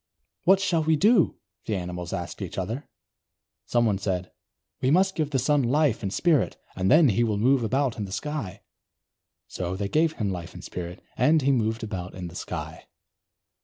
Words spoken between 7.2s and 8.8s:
will move about in the sky."